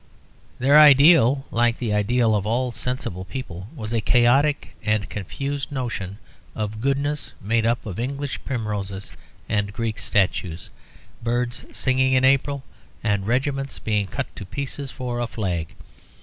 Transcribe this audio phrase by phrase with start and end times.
[0.57, 6.17] Their ideal, like the ideal of all sensible people, was a chaotic and confused notion
[6.55, 9.11] of goodness made up of English primroses
[9.47, 10.71] and Greek statues,
[11.21, 12.63] birds singing in April,
[13.03, 15.67] and regiments being cut to pieces for a flag.